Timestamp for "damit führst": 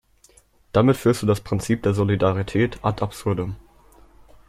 0.71-1.21